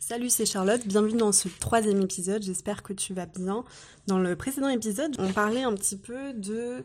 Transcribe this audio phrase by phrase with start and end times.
[0.00, 3.66] Salut, c'est Charlotte, bienvenue dans ce troisième épisode, j'espère que tu vas bien.
[4.06, 6.82] Dans le précédent épisode, on parlait un petit peu de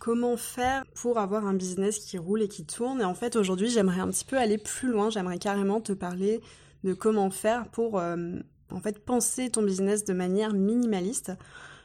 [0.00, 3.00] comment faire pour avoir un business qui roule et qui tourne.
[3.00, 6.40] Et en fait, aujourd'hui, j'aimerais un petit peu aller plus loin, j'aimerais carrément te parler
[6.82, 8.40] de comment faire pour euh,
[8.72, 11.32] en fait penser ton business de manière minimaliste.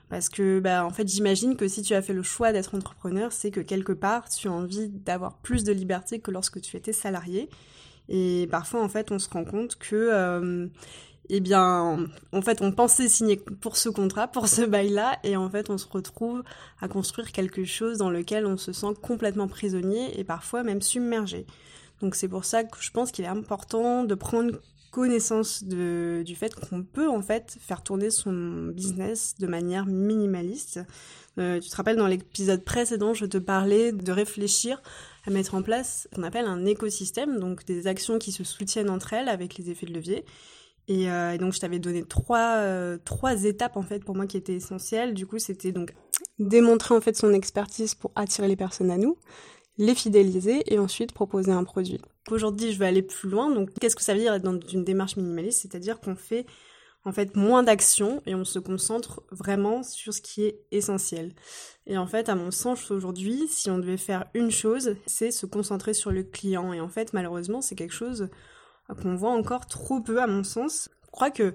[0.09, 3.31] Parce que, bah, en fait, j'imagine que si tu as fait le choix d'être entrepreneur,
[3.31, 6.91] c'est que quelque part, tu as envie d'avoir plus de liberté que lorsque tu étais
[6.91, 7.49] salarié.
[8.13, 10.67] Et parfois, en fait, on se rend compte que, euh,
[11.29, 15.49] eh bien, en fait, on pensait signer pour ce contrat, pour ce bail-là, et en
[15.49, 16.43] fait, on se retrouve
[16.81, 21.45] à construire quelque chose dans lequel on se sent complètement prisonnier et parfois même submergé.
[22.01, 24.59] Donc c'est pour ça que je pense qu'il est important de prendre
[24.91, 30.81] connaissance du fait qu'on peut en fait faire tourner son business de manière minimaliste.
[31.37, 34.81] Euh, tu te rappelles dans l'épisode précédent, je te parlais de réfléchir
[35.25, 38.89] à mettre en place ce qu'on appelle un écosystème, donc des actions qui se soutiennent
[38.89, 40.25] entre elles avec les effets de levier.
[40.87, 44.37] Et, euh, donc je t'avais donné trois, euh, trois étapes en fait pour moi qui
[44.37, 45.13] étaient essentielles.
[45.13, 45.93] Du coup, c'était donc
[46.39, 49.17] démontrer en fait son expertise pour attirer les personnes à nous,
[49.77, 52.01] les fidéliser et ensuite proposer un produit.
[52.29, 53.51] Aujourd'hui, je vais aller plus loin.
[53.51, 55.61] Donc, qu'est-ce que ça veut dire être dans une démarche minimaliste?
[55.61, 56.45] C'est-à-dire qu'on fait
[57.03, 61.33] en fait moins d'actions et on se concentre vraiment sur ce qui est essentiel.
[61.87, 65.45] Et en fait, à mon sens, aujourd'hui, si on devait faire une chose, c'est se
[65.45, 66.73] concentrer sur le client.
[66.73, 68.29] Et en fait, malheureusement, c'est quelque chose
[69.01, 70.89] qu'on voit encore trop peu, à mon sens.
[71.05, 71.53] Je crois que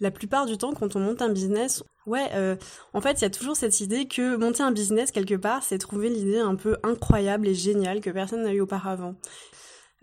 [0.00, 2.56] la plupart du temps, quand on monte un business, ouais, euh,
[2.94, 5.78] en fait, il y a toujours cette idée que monter un business quelque part, c'est
[5.78, 9.14] trouver l'idée un peu incroyable et géniale que personne n'a eu auparavant.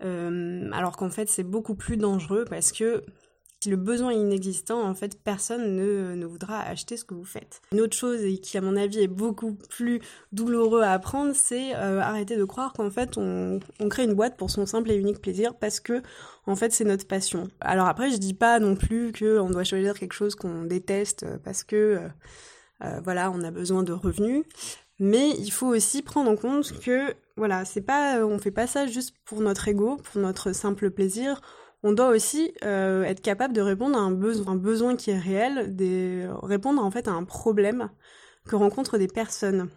[0.04, 3.02] Euh, alors qu'en fait, c'est beaucoup plus dangereux parce que
[3.60, 7.60] si le besoin est inexistant, en fait, personne ne, voudra acheter ce que vous faites.
[7.72, 10.00] Une autre chose, et qui à mon avis est beaucoup plus
[10.32, 14.36] douloureux à apprendre, c'est euh, arrêter de croire qu'en fait on, on, crée une boîte
[14.36, 16.02] pour son simple et unique plaisir parce que
[16.46, 17.48] en fait c'est notre passion.
[17.60, 21.64] Alors après, je dis pas non plus qu'on doit choisir quelque chose qu'on déteste parce
[21.64, 22.08] que euh,
[22.84, 24.44] euh, voilà, on a besoin de revenus.
[25.00, 28.86] Mais il faut aussi prendre en compte que voilà, c'est pas, on fait pas ça
[28.86, 31.40] juste pour notre ego, pour notre simple plaisir
[31.82, 35.18] on doit aussi euh, être capable de répondre à un besoin, un besoin qui est
[35.18, 37.90] réel, des, répondre en fait à un problème
[38.46, 39.68] que rencontrent des personnes.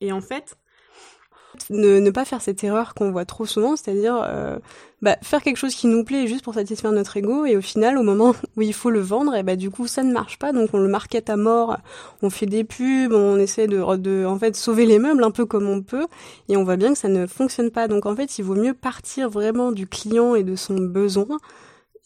[0.00, 0.56] Et en fait,
[1.70, 4.58] ne, ne pas faire cette erreur qu'on voit trop souvent, c'est-à-dire euh,
[5.02, 7.98] bah, faire quelque chose qui nous plaît juste pour satisfaire notre ego, et au final,
[7.98, 10.52] au moment où il faut le vendre, et bah du coup ça ne marche pas,
[10.52, 11.78] donc on le market à mort,
[12.22, 15.46] on fait des pubs, on essaie de, de en fait sauver les meubles un peu
[15.46, 16.06] comme on peut,
[16.48, 17.88] et on voit bien que ça ne fonctionne pas.
[17.88, 21.38] Donc en fait, il vaut mieux partir vraiment du client et de son besoin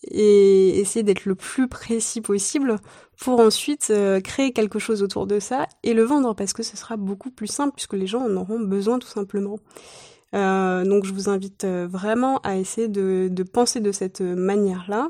[0.05, 2.77] et essayer d'être le plus précis possible
[3.21, 6.77] pour ensuite euh, créer quelque chose autour de ça et le vendre parce que ce
[6.77, 9.59] sera beaucoup plus simple puisque les gens en auront besoin tout simplement.
[10.35, 15.09] Euh, donc je vous invite euh, vraiment à essayer de, penser de cette manière-là.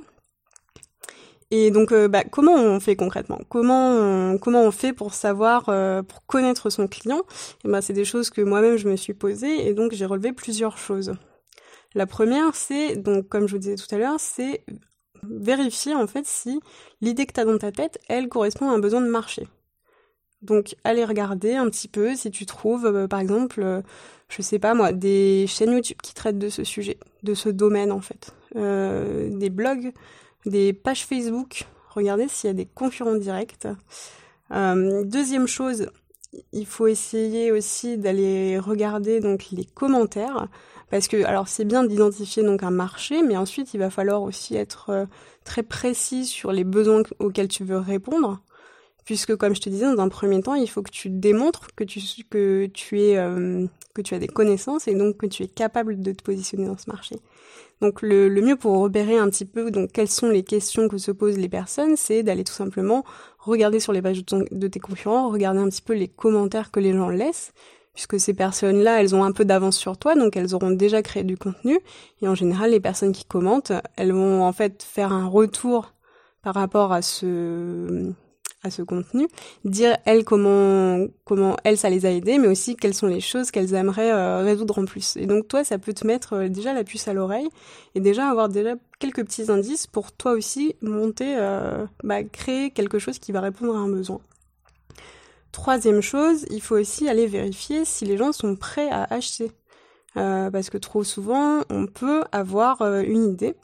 [1.51, 3.41] Et donc, bah, comment on fait concrètement?
[3.49, 5.65] Comment on, fait pour savoir,
[6.05, 7.23] pour connaître son client?
[7.65, 10.33] Et ben, c'est des choses que moi-même je me suis posée et donc j'ai relevé
[10.33, 11.15] plusieurs choses.
[11.99, 14.63] La première, c'est, donc comme je vous disais tout à l'heure, c'est
[15.25, 16.61] vérifier en fait si
[17.01, 19.49] l'idée que tu as dans ta tête, elle correspond à un besoin de marché.
[20.41, 23.83] Donc aller regarder un petit peu si tu trouves euh, par exemple, euh,
[24.29, 27.91] je sais pas moi, des chaînes YouTube qui traitent de ce sujet, de ce domaine
[27.91, 29.93] en fait, euh, des blogs,
[30.47, 33.67] des pages Facebook, regardez s'il y a des concurrents directs.
[34.53, 35.91] deuxième chose,
[36.53, 40.47] il faut essayer aussi d'aller regarder donc les commentaires
[40.91, 44.57] parce que alors c'est bien d'identifier donc un marché mais ensuite il va falloir aussi
[44.57, 45.07] être euh,
[45.45, 48.41] très précis sur les besoins auxquels tu veux répondre
[49.05, 51.85] puisque comme je te disais dans un premier temps il faut que tu démontres que
[51.85, 52.01] tu
[52.31, 53.67] que tu es euh,
[53.99, 56.79] que tu as des connaissances et donc que tu es capable de te positionner dans
[56.79, 57.17] ce marché.
[57.81, 61.11] Donc le, mieux pour repérer un petit peu donc quelles sont les questions que se
[61.11, 63.05] posent les personnes, c'est d'aller tout simplement
[63.39, 66.81] regarder sur les pages de, de tes concurrents, regarder un petit peu les commentaires que
[66.81, 67.53] les gens laissent,
[67.99, 71.25] puisque ces personnes-là, elles ont un peu d'avance sur toi, donc elles auront déjà créé
[71.25, 71.81] du contenu.
[72.23, 75.95] Et en général, les personnes qui commentent, elles vont en fait faire un retour
[76.41, 78.13] par rapport à ce
[78.63, 79.27] à ce contenu,
[79.65, 83.51] dire elles comment comment elles ça les a aidées, mais aussi quelles sont les choses
[83.51, 85.17] qu'elles aimeraient euh, résoudre en plus.
[85.17, 87.49] Et donc toi, ça peut te mettre euh, déjà la puce à l'oreille
[87.97, 93.01] et déjà avoir déjà quelques petits indices pour toi aussi monter, euh, bah, créer quelque
[93.01, 94.21] chose qui va répondre à un besoin.
[95.53, 99.51] Troisième chose, il faut aussi aller vérifier si les gens sont prêts à acheter.
[100.15, 103.55] parce que trop souvent, on peut avoir une idée.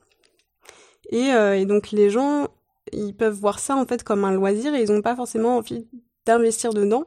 [1.11, 2.49] Et, et, donc les gens
[2.93, 5.87] ils peuvent voir ça en fait comme un loisir et ils n'ont pas forcément envie
[6.27, 7.07] d'investir dedans.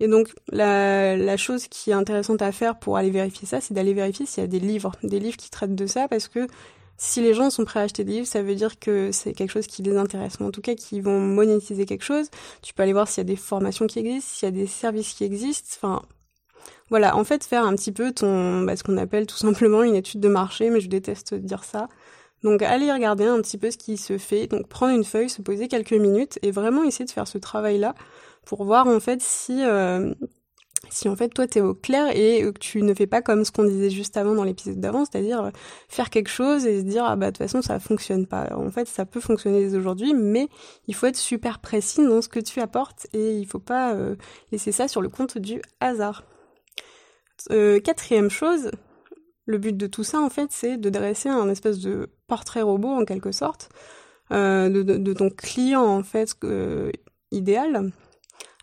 [0.00, 3.74] Et donc la, la, chose qui est intéressante à faire pour aller vérifier ça, c'est
[3.74, 6.46] d'aller vérifier s'il y a des livres, des livres qui traitent de ça, parce que
[7.04, 9.50] si les gens sont prêts à acheter des livres, ça veut dire que c'est quelque
[9.50, 12.28] chose qui les intéresse, en tout cas qu'ils vont monétiser quelque chose.
[12.62, 14.68] Tu peux aller voir s'il y a des formations qui existent, s'il y a des
[14.68, 15.68] services qui existent.
[15.76, 16.02] Enfin,
[16.90, 19.96] voilà, en fait, faire un petit peu ton, bah, ce qu'on appelle tout simplement une
[19.96, 21.88] étude de marché, mais je déteste dire ça.
[22.44, 24.46] Donc, aller regarder un petit peu ce qui se fait.
[24.46, 27.96] Donc, prendre une feuille, se poser quelques minutes et vraiment essayer de faire ce travail-là
[28.44, 30.14] pour voir en fait si euh,
[30.92, 33.52] si en fait toi t'es au clair et que tu ne fais pas comme ce
[33.52, 35.50] qu'on disait juste avant dans l'épisode d'avant, c'est-à-dire euh,
[35.88, 38.54] faire quelque chose et se dire ah bah de toute façon ça fonctionne pas.
[38.54, 40.48] En fait ça peut fonctionner aujourd'hui, mais
[40.86, 44.16] il faut être super précis dans ce que tu apportes et il faut pas euh,
[44.52, 46.24] laisser ça sur le compte du hasard.
[47.50, 48.70] Euh, quatrième chose,
[49.46, 52.90] le but de tout ça en fait c'est de dresser un espèce de portrait robot
[52.90, 53.70] en quelque sorte
[54.30, 56.34] de, ton client en fait
[57.30, 57.92] idéal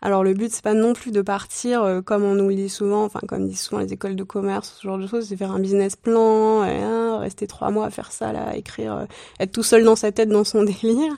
[0.01, 2.69] alors le but c'est pas non plus de partir euh, comme on nous le dit
[2.69, 5.51] souvent, enfin comme disent souvent les écoles de commerce, ce genre de choses, c'est faire
[5.51, 9.05] un business plan, et, hein, rester trois mois à faire ça là, écrire, euh,
[9.39, 11.13] être tout seul dans sa tête dans son délire.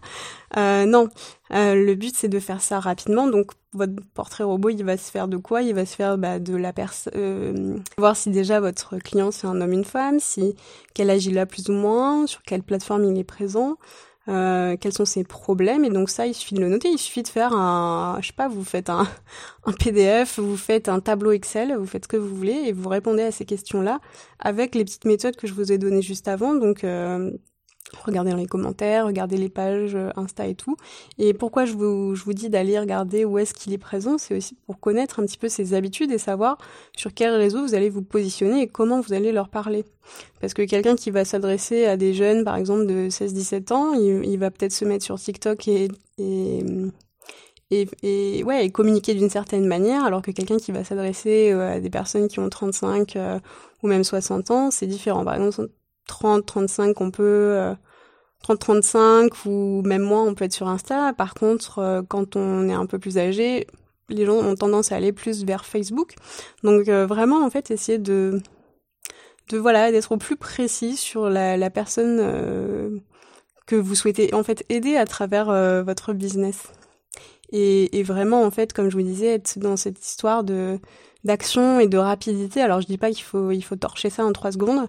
[0.58, 1.10] Euh, non,
[1.52, 3.28] le but c'est de faire ça rapidement.
[3.28, 5.62] Donc votre portrait robot il va se faire de quoi?
[5.62, 9.62] Il va se faire bah, de la personne, voir si déjà votre client c'est un
[9.62, 10.56] homme une femme, si
[10.94, 13.78] quel âge il a plus ou moins, sur quelle plateforme il est présent.
[14.32, 15.84] Euh, quels sont ses problèmes.
[15.84, 16.90] Et donc ça il suffit de le noter.
[16.90, 19.08] Il suffit de faire un je sais pas vous faites un,
[19.66, 22.90] un PDF vous faites un tableau Excel vous faites ce que vous voulez et vous
[22.90, 24.00] répondez à ces questions là
[24.40, 26.54] avec les petites méthodes que je vous ai données juste avant.
[26.54, 27.32] Donc euh,
[28.06, 30.78] regardez dans les commentaires, regardez les pages euh, Insta et tout.
[31.18, 34.80] Et pourquoi je vous, dis d'aller regarder où est-ce qu'il est présent, c'est aussi pour
[34.80, 36.58] connaître un petit peu ses habitudes et savoir
[36.96, 39.86] sur quel réseau vous allez vous positionner et comment vous allez leur parler.
[40.40, 44.38] Parce que quelqu'un qui va s'adresser à des jeunes, par exemple, de 16-17 ans, il,
[44.38, 45.90] va peut-être se mettre sur TikTok et
[48.74, 52.40] communiquer d'une certaine manière, alors que quelqu'un qui va s'adresser euh, à des personnes qui
[52.40, 53.40] ont 35 euh,
[53.84, 55.24] ou même 60 ans, c'est différent.
[55.24, 55.70] Par exemple,
[56.08, 57.76] 30, 35, on peut
[58.44, 61.14] 30, euh, 35 ou même moins, on peut être sur Insta.
[61.14, 63.68] Par contre, euh, quand on est un peu plus âgé,
[64.10, 66.16] les gens ont tendance à aller plus vers Facebook.
[66.64, 68.42] Donc euh, vraiment, en fait, essayer de
[69.50, 73.02] de voilà d'être au plus précis sur la, personne
[73.66, 75.48] que vous souhaitez en fait aider à travers
[75.84, 76.72] votre business.
[77.52, 80.44] Et, vraiment, en fait, comme je vous disais, être dans cette histoire
[81.24, 82.62] d'action et de rapidité.
[82.62, 84.88] Alors, je dis pas qu'il faut il faut torcher ça en trois secondes,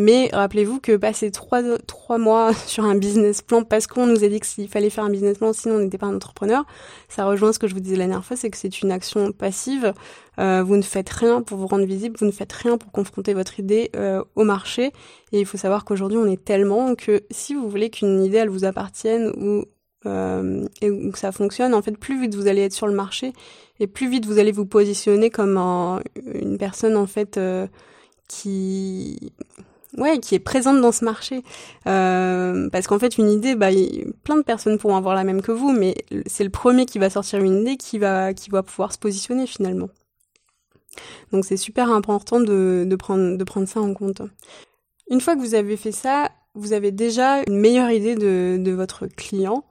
[0.00, 4.28] mais rappelez-vous que passer trois, trois mois sur un business plan parce qu'on nous a
[4.28, 6.64] dit qu'il fallait faire un business plan sinon on n'était pas un entrepreneur,
[7.10, 9.30] ça rejoint ce que je vous disais la dernière fois, c'est que c'est une action
[9.30, 9.92] passive.
[10.38, 13.34] Euh, vous ne faites rien pour vous rendre visible, vous ne faites rien pour confronter
[13.34, 14.92] votre idée euh, au marché.
[15.32, 18.48] Et il faut savoir qu'aujourd'hui on est tellement que si vous voulez qu'une idée elle
[18.48, 19.64] vous appartienne ou
[20.06, 23.34] euh, et que ça fonctionne, en fait, plus vite vous allez être sur le marché
[23.80, 25.58] et plus vite vous allez vous positionner comme
[26.24, 27.38] une personne en fait
[28.28, 29.32] qui
[29.96, 31.42] ouais, qui est présente dans ce marché.
[31.86, 33.70] Euh, parce qu'en fait, une idée, bah,
[34.24, 35.94] plein de personnes pourront avoir la même que vous, mais
[36.26, 39.46] c'est le premier qui va sortir une idée qui va, qui va pouvoir se positionner
[39.46, 39.88] finalement.
[41.32, 44.22] Donc c'est super important de, de, prendre, de prendre ça en compte.
[45.10, 48.72] Une fois que vous avez fait ça, vous avez déjà une meilleure idée de, de
[48.72, 49.64] votre client.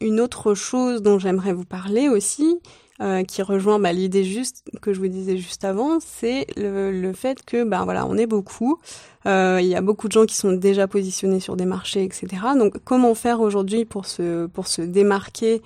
[0.00, 2.60] Une autre chose dont j'aimerais vous parler aussi,
[3.02, 7.12] euh, qui rejoint bah, l'idée juste que je vous disais juste avant, c'est le, le,
[7.12, 8.78] fait que ben voilà, on est beaucoup,
[9.26, 12.28] euh, il y a beaucoup de gens qui sont déjà positionnés sur des marchés, etc.
[12.56, 15.60] Donc comment faire aujourd'hui pour se pour se démarquer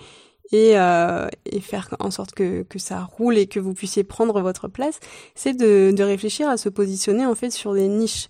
[0.52, 4.40] et, euh, et faire en sorte que, que ça roule et que vous puissiez prendre
[4.40, 4.98] votre place,
[5.34, 8.28] c'est de, de réfléchir à se positionner en fait sur des niches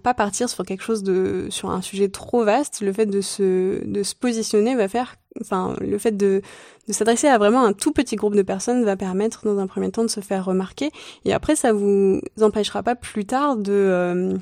[0.00, 2.80] pas partir sur quelque chose de sur un sujet trop vaste.
[2.80, 6.42] Le fait de se de se positionner va faire enfin le fait de
[6.88, 9.90] de s'adresser à vraiment un tout petit groupe de personnes va permettre dans un premier
[9.90, 10.90] temps de se faire remarquer.
[11.24, 14.34] Et après ça vous empêchera pas plus tard de euh,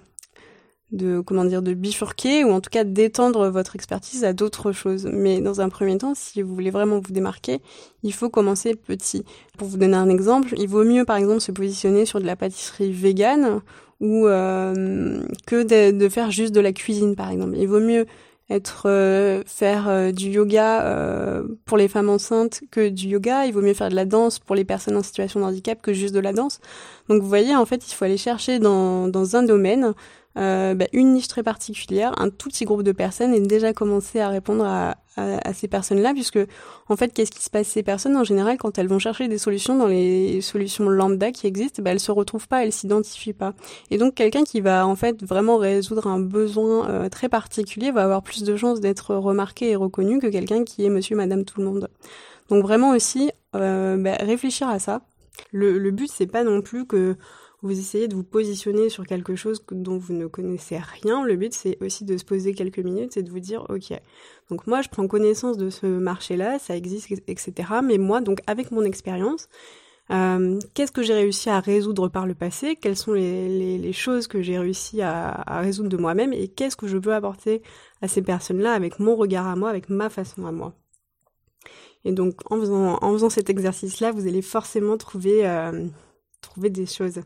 [0.93, 5.09] de comment dire de bifurquer ou en tout cas d'étendre votre expertise à d'autres choses.
[5.13, 7.61] Mais dans un premier temps si vous voulez vraiment vous démarquer
[8.03, 9.25] il faut commencer petit.
[9.59, 12.37] Pour vous donner un exemple il vaut mieux par exemple se positionner sur de la
[12.37, 13.61] pâtisserie végane
[14.01, 17.57] ou euh, que de, de, faire juste de la cuisine par exemple.
[17.57, 18.07] Il vaut mieux
[18.49, 23.47] être euh, faire euh, du yoga pour les femmes enceintes que du yoga.
[23.47, 25.93] Il vaut mieux faire de la danse pour les personnes en situation de handicap que
[25.93, 26.61] juste de la danse.
[27.09, 29.95] Donc vous voyez, en fait, il faut aller chercher dans, dans un domaine
[30.37, 34.21] euh, bah, une niche très particulière, un tout petit groupe de personnes et déjà commencer
[34.21, 36.39] à répondre à, à, ces personnes-là, puisque
[36.89, 37.69] en fait, qu'est-ce qui se passe?
[37.69, 41.47] Ces personnes, en général, quand elles vont chercher des solutions dans les solutions lambda qui
[41.47, 43.55] existent, bah, elles se retrouvent pas, elles s'identifient pas.
[43.91, 48.05] Et donc, quelqu'un qui va en fait vraiment résoudre un besoin euh, très particulier va
[48.05, 51.61] avoir plus de chances d'être remarqué et reconnu que quelqu'un qui est Monsieur, Madame, tout
[51.61, 51.89] le monde.
[52.49, 55.03] Donc vraiment aussi euh, bah, réfléchir à ça.
[55.53, 57.17] Le, le but c'est pas non plus que
[57.67, 61.25] vous essayez de vous positionner sur quelque chose dont vous ne connaissez rien.
[61.25, 63.93] Le but, c'est aussi de se poser quelques minutes et de vous dire, ok,
[64.49, 67.53] donc moi, je prends connaissance de ce marché-là, ça existe, etc.
[67.83, 69.49] Mais moi, donc avec mon expérience,
[70.13, 72.77] euh, qu'est-ce que j'ai réussi à résoudre par le passé?
[72.77, 76.99] Quelles sont les, choses que j'ai réussi à, résoudre de moi-même Et qu'est-ce que je
[76.99, 77.63] peux apporter
[78.03, 80.75] à ces personnes-là avec mon regard à moi, avec ma façon à moi?
[82.05, 85.87] Et donc, en faisant, cet exercice-là, vous allez forcément trouver, euh,
[86.41, 87.21] trouver des choses.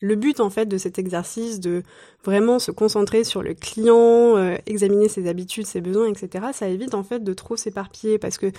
[0.00, 1.82] Le but en fait de cet exercice de
[2.24, 6.46] vraiment se concentrer sur le client, euh, examiner ses habitudes, ses besoins, etc.
[6.52, 8.50] Ça évite en fait de trop s'éparpiller parce que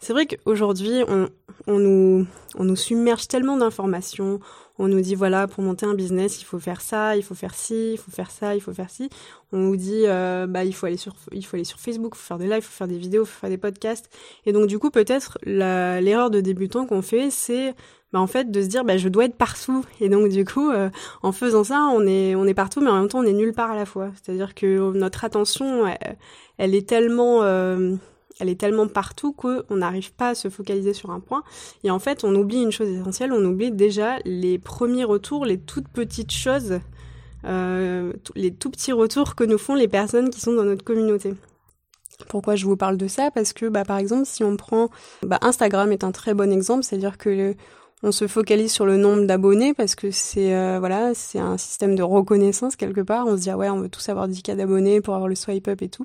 [0.00, 1.28] c'est vrai qu'aujourd'hui on,
[1.66, 4.40] nous, on nous submerge tellement d'informations,
[4.78, 7.54] on nous dit voilà pour monter un business il faut faire ça, il faut faire
[7.54, 9.08] ci, il faut faire ça, il faut faire ci.
[9.52, 12.18] On nous dit euh, bah il faut aller sur il faut aller sur Facebook, il
[12.18, 14.10] faut faire des lives, il faut faire des vidéos, il faut faire des podcasts.
[14.44, 17.74] Et donc du coup peut-être l'erreur de débutant qu'on fait c'est
[18.12, 19.84] bah, en fait de se dire bah je dois être partout.
[20.00, 20.90] Et donc du coup euh,
[21.22, 23.52] en faisant ça on est on est partout mais en même temps on est nulle
[23.52, 24.10] part à la fois.
[24.22, 25.84] C'est à dire que notre attention
[26.58, 27.94] elle, est tellement euh,
[28.38, 31.42] elle est tellement partout qu'on n'arrive pas à se focaliser sur un point.
[31.84, 35.58] Et en fait on oublie une chose essentielle on oublie déjà les premiers retours les
[35.58, 36.80] toutes petites choses
[37.44, 41.34] euh, les tout petits retours que nous font les personnes qui sont dans notre communauté.
[42.28, 43.30] Pourquoi je vous parle de ça?
[43.30, 44.90] Parce que, bah, par exemple, si on prend,
[45.22, 47.56] bah, Instagram est un très bon exemple, c'est-à-dire que
[48.04, 51.94] on se focalise sur le nombre d'abonnés parce que c'est euh, voilà, c'est un système
[51.94, 53.26] de reconnaissance quelque part.
[53.26, 55.68] On se dit ah ouais, on veut tous avoir 10K d'abonnés pour avoir le swipe
[55.68, 56.04] up et tout.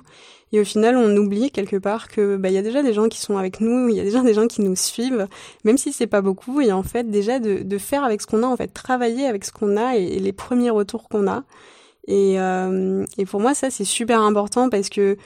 [0.51, 3.09] Et au final, on oublie quelque part que bah il y a déjà des gens
[3.09, 5.27] qui sont avec nous, il y a déjà des gens qui nous suivent,
[5.63, 6.61] même si c'est pas beaucoup.
[6.61, 9.51] Et en fait, déjà de, faire avec ce qu'on a, en fait, travailler avec ce
[9.51, 11.43] qu'on a et, les premiers retours qu'on a.
[12.07, 15.17] Et, euh, et pour moi, ça c'est super important parce que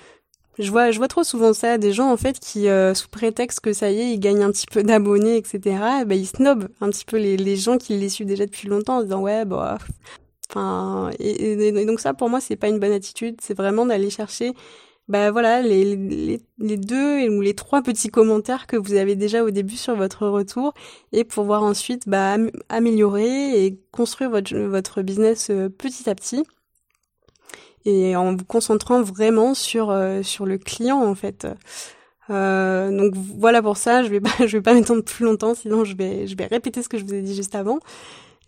[0.60, 3.62] je vois, je vois trop souvent ça, des gens en fait qui, euh, sous prétexte
[3.62, 6.90] que ça y est, ils gagnent un petit peu d'abonnés, etc., bah, ils snobent un
[6.90, 9.78] petit peu les, les gens qui les suivent déjà depuis longtemps en disant ouais, bah,
[10.50, 14.54] enfin, et, donc ça pour moi c'est pas une bonne attitude, c'est vraiment d'aller chercher,
[15.08, 19.44] bah voilà, les, les, les, deux ou les trois petits commentaires que vous avez déjà
[19.44, 20.74] au début sur votre retour
[21.12, 22.38] et pouvoir ensuite bah,
[22.70, 26.46] améliorer et construire votre, votre business euh, petit à petit
[27.86, 31.48] et en vous concentrant vraiment sur euh, sur le client en fait.
[32.30, 35.84] Euh, donc voilà pour ça, je vais pas je vais pas m'étendre plus longtemps, sinon
[35.84, 37.80] je vais je vais répéter ce que je vous ai dit juste avant.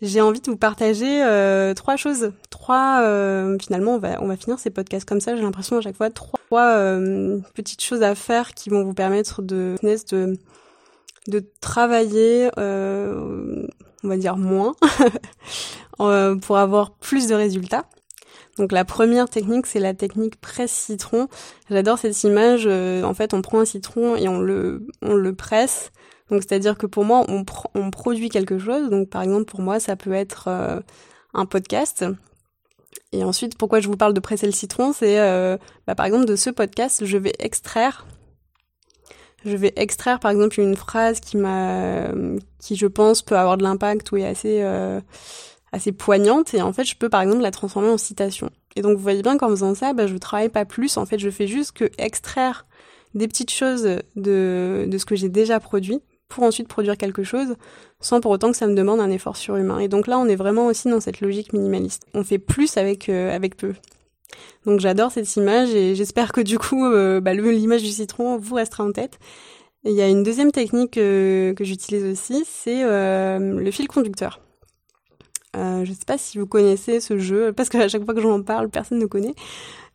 [0.02, 4.36] J'ai envie de vous partager euh, trois choses, trois euh, finalement on va on va
[4.36, 5.36] finir ces podcasts comme ça.
[5.36, 9.40] J'ai l'impression à chaque fois trois euh, petites choses à faire qui vont vous permettre
[9.40, 10.36] de de
[11.28, 14.74] de travailler, on va dire moins,
[15.96, 17.86] pour avoir plus de résultats.
[18.58, 21.28] Donc la première technique, c'est la technique presse citron.
[21.70, 22.64] J'adore cette image.
[22.66, 25.92] Euh, en fait, on prend un citron et on le, on le presse.
[26.30, 28.90] Donc c'est-à-dire que pour moi, on, on produit quelque chose.
[28.90, 30.80] Donc par exemple, pour moi, ça peut être euh,
[31.34, 32.04] un podcast.
[33.12, 36.26] Et ensuite, pourquoi je vous parle de presser le citron, c'est euh, bah, par exemple
[36.26, 38.06] de ce podcast, je vais extraire
[39.46, 42.08] je vais extraire par exemple une phrase qui m'a
[42.60, 44.62] qui je pense peut avoir de l'impact ou est assez
[45.74, 48.50] assez poignante et en fait je peux par exemple la transformer en citation.
[48.76, 51.18] Et donc vous voyez bien qu'en faisant ça, bah, je travaille pas plus, en fait
[51.18, 52.66] je fais juste que extraire
[53.14, 57.54] des petites choses de, de ce que j'ai déjà produit pour ensuite produire quelque chose
[58.00, 59.78] sans pour autant que ça me demande un effort surhumain.
[59.78, 62.06] Et donc là on est vraiment aussi dans cette logique minimaliste.
[62.14, 63.74] On fait plus avec, euh, avec peu.
[64.66, 68.54] Donc j'adore cette image et j'espère que du coup euh, bah, l'image du citron vous
[68.56, 69.18] restera en tête.
[69.84, 74.40] il y a une deuxième technique euh, que j'utilise aussi, c'est le fil conducteur.
[75.56, 78.20] Euh, je ne sais pas si vous connaissez ce jeu, parce qu'à chaque fois que
[78.20, 79.34] j'en parle, personne ne connaît.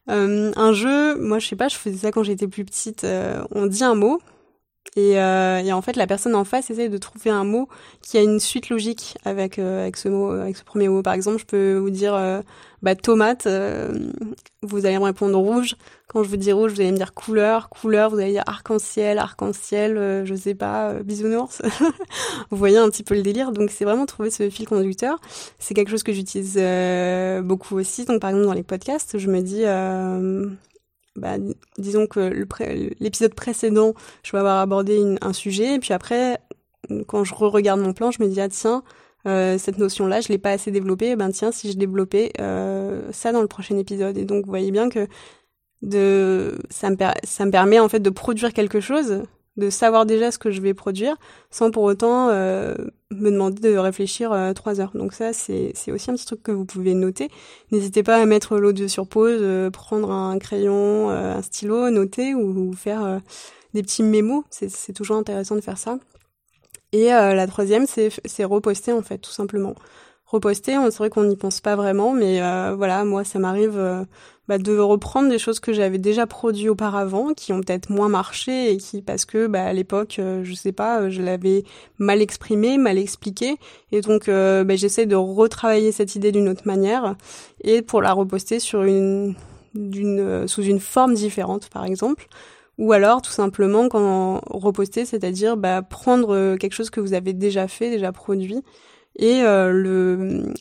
[0.10, 3.04] Euh, un jeu, moi je sais pas, je faisais ça quand j'étais plus petite.
[3.04, 4.20] Euh, on dit un mot
[4.96, 7.70] et, et, en fait la personne en face essaie de trouver un mot
[8.02, 11.02] qui a une suite logique avec avec ce mot, avec ce premier mot.
[11.02, 12.44] Par exemple, je peux vous dire
[12.82, 14.12] bah, tomate, euh,
[14.62, 15.76] vous allez me répondre rouge.
[16.08, 19.20] Quand je vous dis rouge, vous allez me dire couleur, couleur, vous allez dire arc-en-ciel,
[19.20, 21.62] arc-en-ciel, euh, je sais pas, euh, bisounours.
[22.50, 23.52] vous voyez un petit peu le délire.
[23.52, 25.20] Donc c'est vraiment trouver ce fil conducteur.
[25.60, 26.60] C'est quelque chose que j'utilise
[27.44, 28.06] beaucoup aussi.
[28.06, 29.66] Donc par exemple dans les podcasts, je me dis
[31.20, 31.38] bah,
[31.78, 32.46] disons que
[33.00, 36.40] l'épisode précédent, je vais avoir abordé un sujet, et puis après,
[37.08, 38.84] quand je re-regarde mon plan, je me dis, ah tiens,
[39.28, 41.16] euh, cette notion-là, je l'ai pas assez développée.
[41.16, 44.18] Ben tiens, si je développais euh, ça dans le prochain épisode.
[44.18, 45.08] Et donc, vous voyez bien que
[45.82, 49.24] de ça me, ça me permet en fait de produire quelque chose,
[49.58, 51.16] de savoir déjà ce que je vais produire,
[51.52, 52.76] sans pour autant euh,
[53.24, 54.92] me demander de réfléchir euh, trois heures.
[54.94, 57.30] Donc ça, c'est aussi un petit truc que vous pouvez noter.
[57.72, 62.74] N'hésitez pas à mettre l'audio sur pause, euh, prendre un crayon, un stylo, noter ou
[62.74, 63.22] faire
[63.74, 64.44] des petits mémos.
[64.50, 66.00] C'est toujours intéressant de faire ça.
[66.92, 69.76] Et la troisième, c'est reposter en fait, tout simplement.
[70.32, 72.40] Reposter, c'est vrai qu'on n'y pense pas vraiment, mais
[72.76, 74.06] voilà, moi ça m'arrive
[74.50, 78.72] bah, de reprendre des choses que j'avais déjà produites auparavant, qui ont peut-être moins marché
[78.72, 81.64] et qui, parce que bah, à l'époque, euh, je sais pas, euh, je l'avais
[82.00, 83.58] mal exprimé, mal expliqué,
[83.92, 87.16] et donc euh, bah, j'essaie de retravailler cette idée d'une autre manière
[87.64, 89.36] et pour la reposter sur une,
[89.76, 92.26] d'une, sous une forme différente, par exemple.
[92.80, 97.68] Ou alors, tout simplement, quand reposter, c'est-à-dire bah, prendre quelque chose que vous avez déjà
[97.68, 98.64] fait, déjà produit,
[99.20, 99.72] et euh,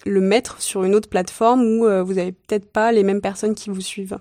[0.05, 3.55] le, mettre sur une autre plateforme où euh, vous n'avez peut-être pas les mêmes personnes
[3.55, 4.19] qui vous suivent.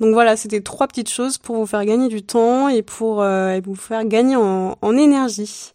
[0.00, 3.60] Donc voilà, c'était trois petites choses pour vous faire gagner du temps et pour euh,
[3.62, 5.74] vous faire gagner en énergie.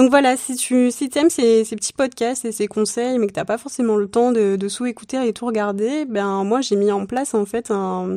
[0.00, 3.44] Donc voilà, si tu si aimes ces, petits podcasts et ces conseils, mais que t'as
[3.44, 7.04] pas forcément le temps de, de sous-écouter et tout regarder, ben moi j'ai mis en
[7.04, 8.16] place en fait un,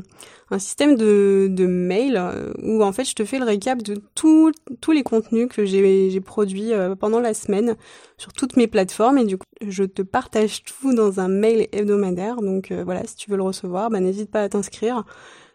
[0.50, 4.54] un système de, mail euh, où en fait je te fais le récap de tous
[4.94, 7.76] les contenus que j'ai produits euh, pendant la semaine
[8.18, 12.38] sur toutes mes plateformes et du coup je te partage tout dans un mail hebdomadaire.
[12.38, 15.04] Donc euh, voilà, si tu veux le recevoir, ben n'hésite pas à t'inscrire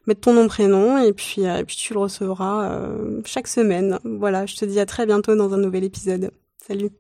[0.09, 3.99] mettre ton nom prénom et puis, euh, et puis tu le recevras euh, chaque semaine.
[4.05, 6.33] Voilà, je te dis à très bientôt dans un nouvel épisode.
[6.67, 6.91] Salut